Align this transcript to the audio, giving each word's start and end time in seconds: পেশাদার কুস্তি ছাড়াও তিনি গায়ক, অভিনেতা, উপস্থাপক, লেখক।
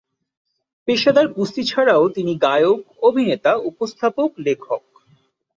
পেশাদার 0.87 1.27
কুস্তি 1.33 1.61
ছাড়াও 1.63 2.03
তিনি 2.09 2.33
গায়ক, 2.37 2.79
অভিনেতা, 3.01 3.51
উপস্থাপক, 3.69 4.29
লেখক। 4.39 4.83